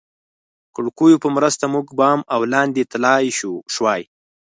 کړکیو 0.75 1.21
په 1.23 1.29
مرسته 1.35 1.63
موږ 1.73 1.87
بام 1.99 2.19
او 2.33 2.41
لاندې 2.53 2.87
تلای 2.91 3.25
شوای. 3.75 4.01